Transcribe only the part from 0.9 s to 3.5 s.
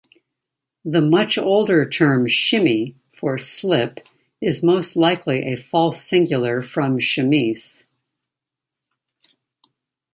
much-older term "shimmy" for